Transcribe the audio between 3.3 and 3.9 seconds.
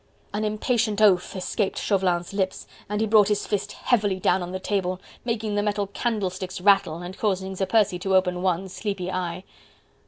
fist